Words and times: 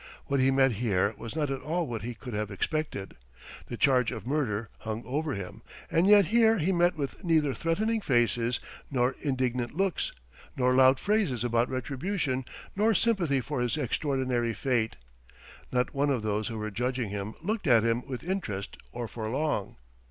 What 0.25 0.39
he 0.39 0.49
met 0.49 0.71
here 0.81 1.13
was 1.15 1.35
not 1.35 1.51
at 1.51 1.61
all 1.61 1.85
what 1.85 2.01
he 2.01 2.15
could 2.15 2.33
have 2.33 2.49
expected. 2.49 3.15
The 3.67 3.77
charge 3.77 4.11
of 4.11 4.25
murder 4.25 4.69
hung 4.79 5.05
over 5.05 5.33
him, 5.35 5.61
and 5.91 6.07
yet 6.07 6.25
here 6.33 6.57
he 6.57 6.71
met 6.71 6.95
with 6.97 7.23
neither 7.23 7.53
threatening 7.53 8.01
faces 8.01 8.59
nor 8.89 9.13
indignant 9.23 9.77
looks 9.77 10.11
nor 10.57 10.73
loud 10.73 10.99
phrases 10.99 11.43
about 11.43 11.69
retribution 11.69 12.45
nor 12.75 12.95
sympathy 12.95 13.41
for 13.41 13.61
his 13.61 13.77
extraordinary 13.77 14.55
fate; 14.55 14.95
not 15.71 15.93
one 15.93 16.09
of 16.09 16.23
those 16.23 16.47
who 16.47 16.57
were 16.57 16.71
judging 16.71 17.11
him 17.11 17.35
looked 17.39 17.67
at 17.67 17.83
him 17.83 18.01
with 18.07 18.23
interest 18.23 18.77
or 18.91 19.07
for 19.07 19.29
long. 19.29 19.75